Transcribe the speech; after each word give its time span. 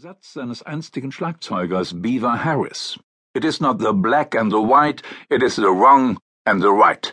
Satz 0.00 0.34
seines 0.34 0.62
einstigen 0.62 1.10
Schlagzeugers 1.10 2.00
Beaver 2.00 2.44
Harris. 2.44 3.00
It 3.34 3.44
is 3.44 3.60
not 3.60 3.80
the 3.80 3.92
black 3.92 4.36
and 4.36 4.52
the 4.52 4.58
white, 4.58 5.02
it 5.28 5.42
is 5.42 5.56
the 5.56 5.62
wrong 5.62 6.20
and 6.44 6.62
the 6.62 6.68
right. 6.68 7.12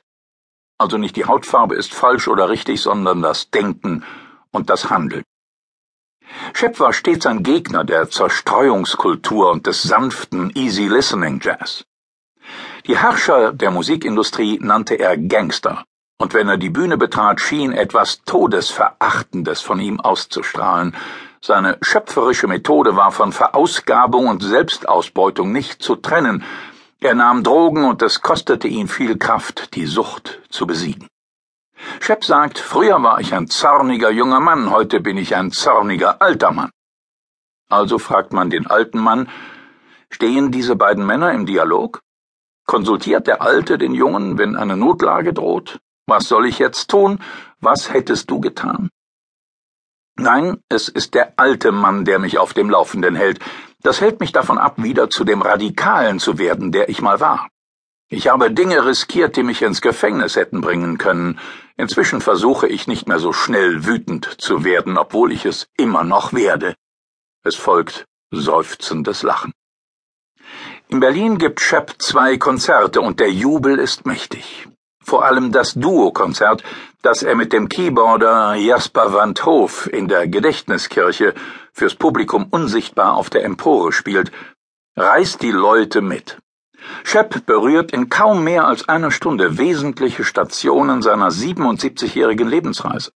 Also 0.77 0.99
nicht 0.99 1.15
die 1.15 1.25
Hautfarbe 1.25 1.73
ist 1.73 1.95
falsch 1.95 2.27
oder 2.27 2.47
richtig, 2.47 2.79
sondern 2.81 3.23
das 3.23 3.49
Denken 3.49 4.03
und 4.51 4.69
das 4.69 4.91
Handeln. 4.91 5.23
Shep 6.53 6.79
war 6.79 6.93
stets 6.93 7.25
ein 7.25 7.41
Gegner 7.41 7.85
der 7.85 8.07
Zerstreuungskultur 8.11 9.49
und 9.49 9.65
des 9.65 9.81
sanften 9.81 10.51
Easy 10.53 10.87
Listening 10.87 11.39
Jazz. 11.41 11.85
Die 12.85 12.99
Herrscher 12.99 13.51
der 13.51 13.71
Musikindustrie 13.71 14.59
nannte 14.61 14.93
er 14.93 15.17
Gangster, 15.17 15.85
und 16.19 16.35
wenn 16.35 16.49
er 16.49 16.57
die 16.57 16.69
Bühne 16.69 16.97
betrat, 16.97 17.41
schien 17.41 17.71
etwas 17.71 18.21
Todesverachtendes 18.25 19.61
von 19.61 19.79
ihm 19.79 19.99
auszustrahlen, 19.99 20.95
seine 21.45 21.77
schöpferische 21.81 22.47
Methode 22.47 22.95
war 22.95 23.11
von 23.11 23.31
Verausgabung 23.31 24.27
und 24.27 24.41
Selbstausbeutung 24.41 25.51
nicht 25.51 25.81
zu 25.81 25.95
trennen. 25.95 26.43
Er 26.99 27.13
nahm 27.13 27.43
Drogen 27.43 27.85
und 27.85 28.01
es 28.01 28.23
kostete 28.23 28.67
ihn 28.67 28.87
viel 28.87 29.17
Kraft, 29.19 29.75
die 29.75 29.85
Sucht 29.85 30.41
zu 30.49 30.65
besiegen. 30.65 31.07
Shep 31.99 32.25
sagt, 32.25 32.57
früher 32.57 33.03
war 33.03 33.19
ich 33.19 33.33
ein 33.35 33.47
zorniger 33.47 34.09
junger 34.09 34.39
Mann, 34.39 34.71
heute 34.71 34.99
bin 35.01 35.17
ich 35.17 35.35
ein 35.35 35.51
zorniger 35.51 36.19
alter 36.19 36.51
Mann. 36.51 36.71
Also 37.69 37.99
fragt 37.99 38.33
man 38.33 38.49
den 38.49 38.65
alten 38.65 38.99
Mann, 38.99 39.29
stehen 40.09 40.51
diese 40.51 40.75
beiden 40.75 41.05
Männer 41.05 41.31
im 41.31 41.45
Dialog? 41.45 42.01
Konsultiert 42.65 43.27
der 43.27 43.43
Alte 43.43 43.77
den 43.77 43.93
Jungen, 43.93 44.39
wenn 44.39 44.55
eine 44.55 44.77
Notlage 44.77 45.31
droht? 45.31 45.79
Was 46.07 46.27
soll 46.27 46.47
ich 46.47 46.57
jetzt 46.57 46.89
tun? 46.89 47.19
Was 47.59 47.93
hättest 47.93 48.31
du 48.31 48.39
getan? 48.39 48.89
Nein, 50.17 50.63
es 50.69 50.87
ist 50.87 51.13
der 51.13 51.33
alte 51.37 51.73
Mann, 51.73 52.05
der 52.05 52.19
mich 52.19 52.37
auf 52.37 52.53
dem 52.53 52.69
Laufenden 52.69 53.15
hält. 53.15 53.39
Das 53.81 53.99
hält 53.99 54.21
mich 54.21 54.31
davon 54.31 54.57
ab, 54.57 54.81
wieder 54.81 55.09
zu 55.09 55.25
dem 55.25 55.41
Radikalen 55.41 56.19
zu 56.19 56.37
werden, 56.37 56.71
der 56.71 56.87
ich 56.89 57.01
mal 57.01 57.19
war. 57.19 57.49
Ich 58.07 58.29
habe 58.29 58.51
Dinge 58.51 58.85
riskiert, 58.85 59.35
die 59.35 59.43
mich 59.43 59.61
ins 59.61 59.81
Gefängnis 59.81 60.37
hätten 60.37 60.61
bringen 60.61 60.97
können. 60.97 61.39
Inzwischen 61.75 62.21
versuche 62.21 62.67
ich 62.67 62.87
nicht 62.87 63.07
mehr 63.07 63.19
so 63.19 63.33
schnell 63.33 63.85
wütend 63.85 64.25
zu 64.39 64.63
werden, 64.63 64.97
obwohl 64.97 65.33
ich 65.33 65.45
es 65.45 65.67
immer 65.75 66.03
noch 66.03 66.31
werde. 66.31 66.75
Es 67.43 67.55
folgt 67.55 68.05
seufzendes 68.31 69.21
Lachen. 69.21 69.51
In 70.87 70.99
Berlin 71.01 71.39
gibt 71.39 71.59
Shep 71.59 71.95
zwei 71.97 72.37
Konzerte 72.37 73.01
und 73.01 73.19
der 73.19 73.31
Jubel 73.31 73.79
ist 73.79 74.05
mächtig 74.05 74.67
vor 75.05 75.23
allem 75.23 75.51
das 75.51 75.75
Duo-Konzert, 75.75 76.63
das 77.01 77.21
er 77.21 77.35
mit 77.35 77.53
dem 77.53 77.69
Keyboarder 77.69 78.55
Jasper 78.55 79.13
Van 79.13 79.35
Hof 79.45 79.87
in 79.87 80.07
der 80.07 80.27
Gedächtniskirche 80.27 81.33
fürs 81.71 81.95
Publikum 81.95 82.47
unsichtbar 82.49 83.15
auf 83.15 83.29
der 83.29 83.43
Empore 83.43 83.91
spielt, 83.91 84.31
reißt 84.97 85.41
die 85.41 85.51
Leute 85.51 86.01
mit. 86.01 86.39
Shep 87.03 87.45
berührt 87.45 87.91
in 87.91 88.09
kaum 88.09 88.43
mehr 88.43 88.65
als 88.67 88.89
einer 88.89 89.11
Stunde 89.11 89.57
wesentliche 89.57 90.23
Stationen 90.23 91.01
seiner 91.01 91.29
77-jährigen 91.29 92.47
Lebensreise. 92.47 93.11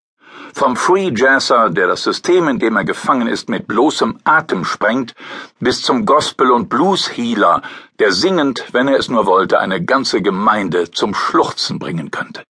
Vom 0.53 0.75
Free 0.75 1.11
Jazzer, 1.15 1.69
der 1.69 1.87
das 1.87 2.03
System, 2.03 2.47
in 2.47 2.59
dem 2.59 2.75
er 2.75 2.83
gefangen 2.83 3.27
ist, 3.27 3.49
mit 3.49 3.67
bloßem 3.67 4.19
Atem 4.23 4.65
sprengt, 4.65 5.13
bis 5.59 5.81
zum 5.81 6.05
Gospel- 6.05 6.51
und 6.51 6.69
Blues-Healer, 6.69 7.61
der 7.99 8.11
singend, 8.11 8.65
wenn 8.71 8.87
er 8.87 8.97
es 8.97 9.09
nur 9.09 9.25
wollte, 9.25 9.59
eine 9.59 9.83
ganze 9.83 10.21
Gemeinde 10.21 10.91
zum 10.91 11.13
Schluchzen 11.13 11.77
bringen 11.77 12.11
könnte. 12.11 12.43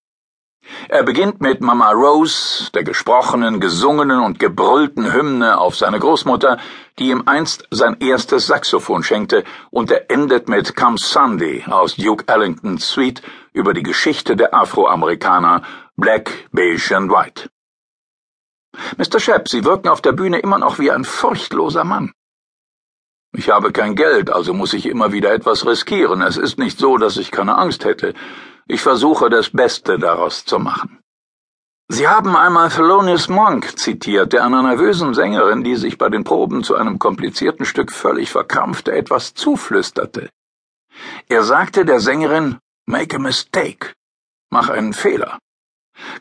Er 0.88 1.04
beginnt 1.04 1.42
mit 1.42 1.62
Mama 1.62 1.92
Rose, 1.92 2.72
der 2.74 2.84
gesprochenen, 2.84 3.60
gesungenen 3.60 4.22
und 4.22 4.40
gebrüllten 4.40 5.14
Hymne 5.14 5.58
auf 5.58 5.76
seine 5.76 6.00
Großmutter, 6.00 6.58
die 7.00 7.10
ihm 7.10 7.24
einst 7.26 7.68
sein 7.72 7.98
erstes 8.00 8.48
Saxophon 8.48 9.04
schenkte, 9.04 9.44
und 9.72 9.92
er 9.92 10.10
endet 10.10 10.48
mit 10.48 10.76
Come 10.76 10.98
Sunday 10.98 11.66
aus 11.70 11.96
Duke 11.96 12.26
Ellingtons 12.28 12.88
Suite 12.88 13.22
über 13.52 13.74
die 13.74 13.84
Geschichte 13.84 14.36
der 14.36 14.54
Afroamerikaner 14.54 15.64
Black, 15.98 16.50
Beige 16.52 16.96
and 16.96 17.12
White. 17.12 17.50
Mr. 19.00 19.18
Shep, 19.18 19.48
Sie 19.48 19.64
wirken 19.64 19.88
auf 19.88 20.02
der 20.02 20.12
Bühne 20.12 20.40
immer 20.40 20.58
noch 20.58 20.78
wie 20.78 20.92
ein 20.92 21.06
furchtloser 21.06 21.86
Mann. 21.86 22.12
Ich 23.32 23.50
habe 23.50 23.72
kein 23.72 23.96
Geld, 23.96 24.30
also 24.30 24.54
muss 24.54 24.74
ich 24.74 24.88
immer 24.88 25.14
wieder 25.14 25.32
etwas 25.32 25.66
riskieren. 25.66 26.22
Es 26.22 26.36
ist 26.36 26.60
nicht 26.60 26.78
so, 26.78 26.98
dass 26.98 27.16
ich 27.16 27.32
keine 27.32 27.58
Angst 27.58 27.86
hätte. 27.86 28.14
Ich 28.68 28.82
versuche 28.82 29.30
das 29.30 29.52
Beste 29.52 30.00
daraus 30.00 30.44
zu 30.44 30.60
machen. 30.60 31.00
Sie 31.88 32.10
haben 32.10 32.36
einmal 32.36 32.68
Thelonious 32.68 33.30
Monk 33.30 33.80
zitiert, 33.80 34.34
der 34.34 34.44
einer 34.44 34.64
nervösen 34.64 35.14
Sängerin, 35.14 35.64
die 35.64 35.78
sich 35.78 35.98
bei 35.98 36.10
den 36.10 36.26
Proben 36.26 36.66
zu 36.66 36.76
einem 36.76 37.00
komplizierten 37.00 37.66
Stück 37.66 37.94
völlig 37.94 38.30
verkrampfte, 38.30 38.92
etwas 38.92 39.34
zuflüsterte. 39.34 40.30
Er 41.30 41.44
sagte 41.44 41.86
der 41.86 42.02
Sängerin, 42.02 42.58
Make 42.86 43.16
a 43.16 43.20
mistake. 43.20 43.94
Mach 44.50 44.68
einen 44.68 44.92
Fehler. 44.92 45.40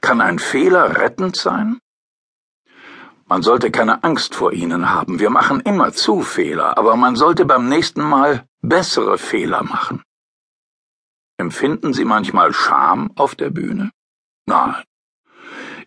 Kann 0.01 0.21
ein 0.21 0.39
Fehler 0.39 0.97
rettend 0.97 1.35
sein? 1.35 1.81
Man 3.29 3.43
sollte 3.43 3.71
keine 3.71 4.03
Angst 4.05 4.35
vor 4.35 4.55
ihnen 4.55 4.91
haben. 4.91 5.21
Wir 5.21 5.29
machen 5.29 5.61
immer 5.61 5.93
zu 5.93 6.23
Fehler, 6.23 6.79
aber 6.79 6.97
man 6.97 7.15
sollte 7.15 7.45
beim 7.45 7.69
nächsten 7.69 8.03
Mal 8.03 8.49
bessere 8.63 9.19
Fehler 9.19 9.63
machen. 9.63 10.03
Empfinden 11.37 11.93
Sie 11.93 12.07
manchmal 12.07 12.55
Scham 12.55 13.11
auf 13.17 13.35
der 13.35 13.51
Bühne? 13.51 13.91
Nein. 14.47 14.83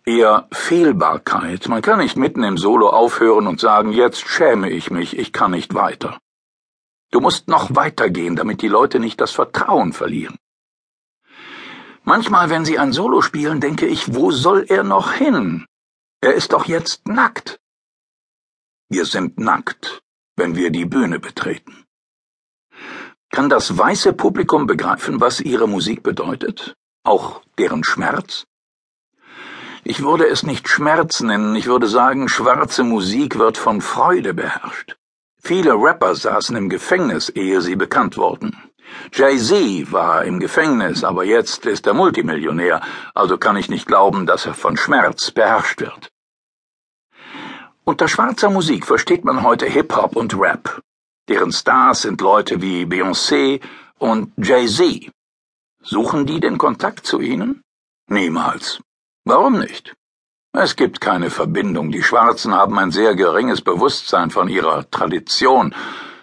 Eher 0.05 0.47
Fehlbarkeit. 0.51 1.67
Man 1.67 1.81
kann 1.81 1.97
nicht 1.97 2.15
mitten 2.15 2.43
im 2.43 2.57
Solo 2.57 2.89
aufhören 2.89 3.47
und 3.47 3.59
sagen, 3.59 3.91
jetzt 3.91 4.27
schäme 4.27 4.69
ich 4.69 4.91
mich, 4.91 5.17
ich 5.17 5.33
kann 5.33 5.51
nicht 5.51 5.73
weiter. 5.73 6.19
Du 7.09 7.21
musst 7.21 7.47
noch 7.47 7.75
weitergehen, 7.75 8.35
damit 8.35 8.61
die 8.61 8.67
Leute 8.67 8.99
nicht 8.99 9.19
das 9.19 9.31
Vertrauen 9.31 9.93
verlieren. 9.93 10.37
Manchmal, 12.03 12.51
wenn 12.51 12.65
sie 12.65 12.77
ein 12.77 12.93
Solo 12.93 13.21
spielen, 13.21 13.59
denke 13.61 13.87
ich, 13.87 14.13
wo 14.13 14.31
soll 14.31 14.65
er 14.69 14.83
noch 14.83 15.11
hin? 15.11 15.65
Er 16.23 16.35
ist 16.35 16.53
doch 16.53 16.65
jetzt 16.65 17.07
nackt. 17.07 17.59
Wir 18.89 19.05
sind 19.05 19.39
nackt, 19.39 20.03
wenn 20.35 20.55
wir 20.55 20.69
die 20.69 20.85
Bühne 20.85 21.19
betreten. 21.19 21.85
Kann 23.31 23.49
das 23.49 23.75
weiße 23.75 24.13
Publikum 24.13 24.67
begreifen, 24.67 25.19
was 25.19 25.39
ihre 25.39 25.67
Musik 25.67 26.03
bedeutet? 26.03 26.75
Auch 27.03 27.41
deren 27.57 27.83
Schmerz? 27.83 28.45
Ich 29.83 30.03
würde 30.03 30.27
es 30.27 30.43
nicht 30.43 30.69
Schmerz 30.69 31.21
nennen, 31.21 31.55
ich 31.55 31.65
würde 31.65 31.87
sagen, 31.87 32.29
schwarze 32.29 32.83
Musik 32.83 33.39
wird 33.39 33.57
von 33.57 33.81
Freude 33.81 34.35
beherrscht. 34.35 34.95
Viele 35.41 35.73
Rapper 35.73 36.13
saßen 36.13 36.55
im 36.55 36.69
Gefängnis, 36.69 37.29
ehe 37.29 37.61
sie 37.61 37.75
bekannt 37.75 38.15
wurden. 38.15 38.55
Jay-Z 39.11 39.91
war 39.91 40.23
im 40.23 40.39
Gefängnis, 40.39 41.03
aber 41.03 41.23
jetzt 41.23 41.65
ist 41.65 41.87
er 41.87 41.95
Multimillionär, 41.95 42.81
also 43.15 43.39
kann 43.39 43.55
ich 43.57 43.69
nicht 43.69 43.87
glauben, 43.87 44.27
dass 44.27 44.45
er 44.45 44.53
von 44.53 44.77
Schmerz 44.77 45.31
beherrscht 45.31 45.81
wird. 45.81 46.10
Unter 47.83 48.07
schwarzer 48.07 48.49
Musik 48.49 48.85
versteht 48.85 49.25
man 49.25 49.43
heute 49.43 49.65
Hip-Hop 49.65 50.15
und 50.15 50.37
Rap. 50.37 50.81
Deren 51.29 51.51
Stars 51.51 52.03
sind 52.03 52.21
Leute 52.21 52.61
wie 52.61 52.85
Beyoncé 52.85 53.61
und 53.97 54.33
Jay-Z. 54.37 55.11
Suchen 55.83 56.25
die 56.25 56.39
den 56.39 56.57
Kontakt 56.57 57.05
zu 57.05 57.19
ihnen? 57.19 57.61
Niemals. 58.07 58.81
Warum 59.25 59.59
nicht? 59.59 59.95
Es 60.53 60.75
gibt 60.75 61.01
keine 61.01 61.29
Verbindung. 61.29 61.91
Die 61.91 62.03
Schwarzen 62.03 62.53
haben 62.53 62.77
ein 62.77 62.91
sehr 62.91 63.15
geringes 63.15 63.61
Bewusstsein 63.61 64.31
von 64.31 64.49
ihrer 64.49 64.89
Tradition, 64.91 65.73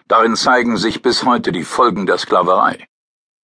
Darin 0.08 0.36
zeigen 0.36 0.78
sich 0.78 1.02
bis 1.02 1.26
heute 1.26 1.52
die 1.52 1.64
Folgen 1.64 2.06
der 2.06 2.16
Sklaverei. 2.16 2.86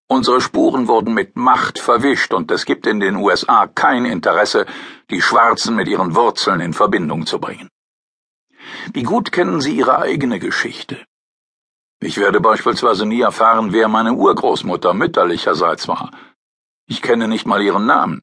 Unsere 0.07 0.41
Spuren 0.41 0.87
wurden 0.87 1.13
mit 1.13 1.35
Macht 1.35 1.77
verwischt 1.77 2.33
und 2.33 2.49
es 2.49 2.65
gibt 2.65 2.87
in 2.87 2.99
den 2.99 3.15
USA 3.17 3.67
kein 3.67 4.05
Interesse, 4.05 4.65
die 5.11 5.21
Schwarzen 5.21 5.75
mit 5.75 5.87
ihren 5.87 6.15
Wurzeln 6.15 6.61
in 6.61 6.73
Verbindung 6.73 7.27
zu 7.27 7.39
bringen. 7.39 7.69
Wie 8.93 9.03
gut 9.03 9.31
kennen 9.31 9.61
Sie 9.61 9.75
Ihre 9.75 9.99
eigene 9.99 10.39
Geschichte? 10.39 10.97
Ich 12.01 12.17
werde 12.17 12.39
beispielsweise 12.39 13.05
nie 13.05 13.21
erfahren, 13.21 13.73
wer 13.73 13.87
meine 13.87 14.13
Urgroßmutter 14.13 14.93
mütterlicherseits 14.93 15.87
war. 15.87 16.11
Ich 16.87 17.01
kenne 17.01 17.27
nicht 17.27 17.45
mal 17.45 17.61
ihren 17.61 17.85
Namen. 17.85 18.21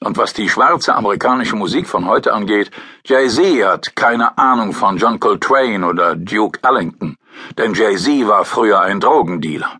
Und 0.00 0.16
was 0.16 0.32
die 0.32 0.48
schwarze 0.48 0.94
amerikanische 0.94 1.56
Musik 1.56 1.86
von 1.88 2.06
heute 2.06 2.32
angeht, 2.32 2.70
Jay-Z 3.04 3.64
hat 3.64 3.96
keine 3.96 4.36
Ahnung 4.38 4.72
von 4.72 4.98
John 4.98 5.18
Coltrane 5.18 5.86
oder 5.86 6.14
Duke 6.14 6.60
Ellington 6.62 7.16
denn 7.56 7.74
Jay-Z 7.74 8.26
war 8.26 8.44
früher 8.44 8.80
ein 8.80 9.00
Drogendealer. 9.00 9.78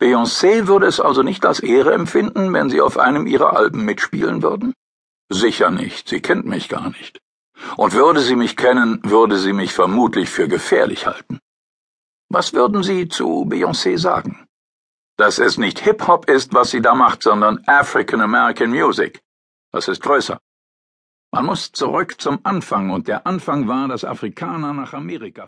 Beyoncé 0.00 0.66
würde 0.66 0.86
es 0.86 0.98
also 0.98 1.22
nicht 1.22 1.44
als 1.44 1.60
Ehre 1.60 1.92
empfinden, 1.92 2.52
wenn 2.52 2.70
sie 2.70 2.80
auf 2.80 2.98
einem 2.98 3.26
ihrer 3.26 3.54
Alben 3.54 3.84
mitspielen 3.84 4.42
würden? 4.42 4.72
Sicher 5.28 5.70
nicht, 5.70 6.08
sie 6.08 6.20
kennt 6.20 6.46
mich 6.46 6.68
gar 6.68 6.88
nicht. 6.88 7.20
Und 7.76 7.92
würde 7.92 8.20
sie 8.20 8.36
mich 8.36 8.56
kennen, 8.56 9.00
würde 9.02 9.38
sie 9.38 9.52
mich 9.52 9.72
vermutlich 9.72 10.30
für 10.30 10.48
gefährlich 10.48 11.06
halten. 11.06 11.40
Was 12.28 12.52
würden 12.52 12.82
Sie 12.84 13.08
zu 13.08 13.44
Beyoncé 13.48 13.98
sagen? 13.98 14.46
Dass 15.16 15.38
es 15.38 15.58
nicht 15.58 15.80
Hip-Hop 15.80 16.30
ist, 16.30 16.54
was 16.54 16.70
sie 16.70 16.80
da 16.80 16.94
macht, 16.94 17.22
sondern 17.24 17.62
African 17.66 18.20
American 18.20 18.70
Music. 18.70 19.20
Das 19.72 19.88
ist 19.88 20.00
größer. 20.00 20.38
Man 21.32 21.46
muss 21.46 21.72
zurück 21.72 22.20
zum 22.20 22.38
Anfang, 22.44 22.90
und 22.90 23.08
der 23.08 23.26
Anfang 23.26 23.68
war, 23.68 23.88
dass 23.88 24.04
Afrikaner 24.04 24.72
nach 24.72 24.94
Amerika 24.94 25.46